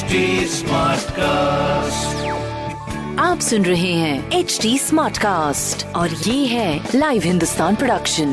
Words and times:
HD 0.00 0.60
cast 1.12 2.28
आप 3.20 3.40
सुन 3.40 3.64
रहे 3.64 3.92
हैं 3.92 4.38
एच 4.38 4.58
डी 4.62 4.76
स्मार्ट 4.78 5.18
कास्ट 5.18 5.84
और 5.96 6.10
ये 6.10 6.46
है 6.46 6.90
लाइव 6.94 7.22
हिंदुस्तान 7.22 7.76
प्रोडक्शन 7.76 8.32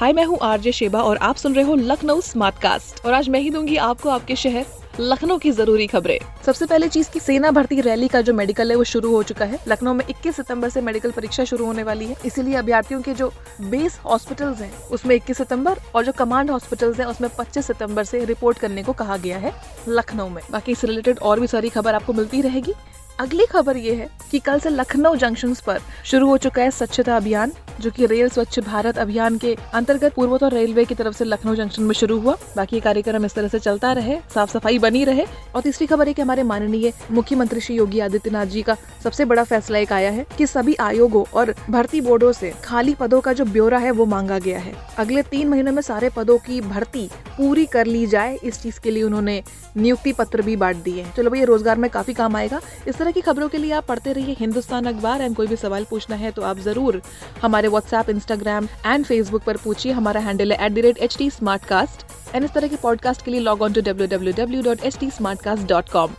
हाय 0.00 0.12
मैं 0.12 0.24
हूँ 0.24 0.38
आरजे 0.42 0.72
शेबा 0.72 1.02
और 1.02 1.16
आप 1.22 1.36
सुन 1.36 1.54
रहे 1.54 1.64
हो 1.64 1.74
लखनऊ 1.74 2.20
स्मार्ट 2.20 2.58
कास्ट 2.62 3.04
और 3.06 3.12
आज 3.12 3.28
मैं 3.28 3.40
ही 3.40 3.50
दूँगी 3.50 3.76
आपको 3.88 4.08
आपके 4.08 4.36
शहर 4.36 4.66
लखनऊ 5.02 5.38
की 5.38 5.50
ज़रूरी 5.50 5.86
खबरें। 5.86 6.18
सबसे 6.46 6.66
पहले 6.66 6.88
चीज़ 6.88 7.10
की 7.10 7.20
सेना 7.20 7.50
भर्ती 7.50 7.80
रैली 7.80 8.08
का 8.08 8.20
जो 8.20 8.34
मेडिकल 8.34 8.70
है, 8.70 8.76
वो 8.76 8.84
शुरू 8.84 9.10
हो 9.10 9.22
चुका 9.22 9.44
है। 9.44 9.58
लखनऊ 9.68 9.94
में 9.94 10.04
21 10.10 10.36
सितंबर 10.36 10.68
से 10.68 10.80
मेडिकल 10.80 11.10
परीक्षा 11.10 11.44
शुरू 11.44 11.66
होने 11.66 11.82
वाली 11.82 12.06
है। 12.06 12.16
इसीलिए 12.24 12.54
अभ्यर्थियों 12.54 13.00
के 13.02 13.14
जो 13.14 13.32
बेस 13.60 13.98
हॉस्पिटल्स 14.04 14.60
हैं, 14.60 14.72
उसमें 14.88 15.14
21 15.16 15.36
सितंबर 15.36 15.78
और 15.94 16.04
जो 16.04 16.12
कमांड 16.12 16.50
हॉस्पिटल्स 16.50 16.98
हैं, 16.98 17.06
उसमें 17.06 17.30
25 17.38 17.66
सितंबर 17.66 18.04
से 18.04 18.24
रिपोर्ट 18.24 18.58
करने 18.58 18.82
को 18.82 18.92
कहा 18.92 19.16
गया 19.16 19.38
है 19.38 19.52
लखनऊ 19.88 20.28
में। 20.28 20.42
बाकी 20.50 20.72
इससे 20.72 20.86
रिलेटेड 20.86 21.18
और 21.18 21.40
भी 21.40 21.46
सारी 21.46 21.68
खबर 21.68 21.94
आपको 21.94 22.12
मिलती 22.12 22.40
रहेगी। 22.40 22.74
अगली 23.20 23.44
खबर 23.46 23.76
ये 23.76 23.94
है 23.94 24.08
कि 24.30 24.38
कल 24.38 24.60
से 24.60 24.70
लखनऊ 24.70 25.16
जंक्शन 25.16 25.52
पर 25.66 25.80
शुरू 26.04 26.28
हो 26.28 26.36
चुका 26.36 26.62
है 26.62 26.70
स्वच्छता 26.70 27.16
अभियान, 27.16 27.52
जो 27.80 27.90
कि 27.90 28.06
रेल 28.06 28.28
स्वच्छ 28.28 28.60
भारत 28.60 28.98
अभियान 28.98 29.36
के 29.38 29.56
अंतर्गत 29.74 30.14
पूर्वोत्तर 30.14 30.52
रेलवे 30.52 30.84
की 30.84 30.94
तरफ़ 30.94 31.14
से 31.14 31.24
लखनऊ 31.24 31.54
जंक्शन 31.54 31.82
में 31.82 31.92
शुरू 31.94 32.18
हुआ। 32.20 32.36
बाकी 32.56 32.80
कार्यक्रम 32.80 33.24
इस 33.24 33.34
तरह 33.34 33.48
से 33.48 33.58
चलता 33.58 33.92
रहे 33.92 34.16
साफ़ 34.34 34.50
सफ़ाई 34.50 34.78
बनी 34.78 35.04
रहे। 35.04 35.26
और 35.54 35.62
तीसरी 35.62 35.86
खबर 35.86 36.08
है 36.08 36.14
कि 36.14 36.22
हमारे 36.22 36.42
माननीय 36.42 36.92
मुख्यमंत्री 37.10 37.60
श्री 37.60 37.76
योगी 37.76 38.00
आदित्यनाथ 38.00 38.46
जी 38.46 38.62
का 38.62 38.76
सबसे 39.04 39.24
बड़ा 39.24 39.44
फैसला 39.44 39.78
एक 39.78 39.92
आया 39.92 40.10
है 40.10 40.26
कि 40.38 40.46
सभी 40.46 40.74
आयोगों 40.80 41.24
और 41.34 41.54
भर्ती 41.70 42.00
बोर्डो 42.00 42.32
से 42.32 42.52
खाली 42.64 42.94
पदों 42.94 43.20
का 43.20 43.32
जो 43.32 43.44
ब्यौरा 43.44 43.78
है 43.78 43.90
वो 43.90 44.06
मांगा 44.06 44.38
गया 44.38 44.58
है। 44.58 44.74
अगले 44.98 45.22
तीन 45.22 45.48
महीनों 45.48 45.72
में 45.72 45.82
सारे 45.82 46.08
पदों 46.08 46.38
की 46.38 46.60
भर्ती 46.62 47.08
पूरी 47.40 47.66
कर 47.72 47.86
ली 47.86 48.06
जाए 48.06 48.38
इस 48.44 48.60
चीज़ 48.62 48.80
के 48.82 48.90
लिए 48.90 49.02
उन्होंने 49.02 49.42
नियुक्ति 49.76 50.12
पत्र 50.12 50.42
भी 50.42 50.56
बांट 50.56 50.76
दिए 50.84 51.02
हैं। 51.02 51.12
चलो 51.16 51.30
भैया 51.30 51.44
रोज़गार 51.46 51.78
में 51.78 51.88
काफ़ी 51.90 52.14
काम 52.14 52.36
आएगा। 52.36 52.60
इस 52.88 52.96
तरह 52.96 53.10
की 53.10 53.20
खबरों 53.20 53.48
के 53.48 53.58
लिए 53.58 53.72
आप 53.72 53.86
पढ़ते 53.86 54.12
रहिए 54.12 54.36
हिंदुस्तान 54.40 54.86
अखबार 54.86 55.22
एंड 55.22 55.36
कोई 55.36 55.46
भी 55.46 55.56
सवाल 55.56 55.84
पूछना 55.90 56.16
है 56.16 56.30
तो 56.30 56.42
आप 56.42 56.58
ज़रूर 56.60 57.00
हमारे 57.42 57.68
व्हाट्सएप 57.68 58.10
इंस्टाग्राम 58.10 58.68
एंड 58.86 59.04
फेसबुक 59.04 59.42
पर 59.44 59.56
पूछिए। 59.64 59.92
हमारा 59.92 60.20
हैंडल 60.20 60.52
है 60.52 60.66
at 60.66 60.72
the 60.72 60.78
rate 60.86 60.98
H 60.98 61.16
T 61.18 61.30
smartcast 61.64 62.34
and 62.34 62.44
इस 62.44 62.50
तरह 62.54 62.68
के 62.68 62.76
पॉडकास्ट 62.82 63.24
के 63.24 63.30
लिए 63.30 63.40
log 63.40 63.62
on 63.62 63.72
to 63.72 63.80
W 63.82 64.06
W 64.08 64.32
W 64.36 64.62
dot 64.62 64.84
H 64.84 64.98
T 64.98 65.10
smartcast 65.42 65.68
dot 65.68 65.88
com 65.92 66.14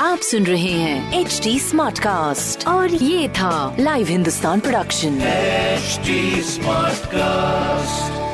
आप 0.00 0.18
सुन 0.22 0.44
रहे 0.46 0.72
हैं 0.72 1.20
एच 1.20 1.40
डी 1.44 1.58
स्मार्ट 1.60 1.98
कास्ट 1.98 2.66
और 2.68 2.94
ये 2.94 3.28
था 3.38 3.76
live 3.80 4.06
Hindustan 4.08 4.60
production 4.60 5.18
HD 5.78 6.14
Smartcast. 6.46 8.27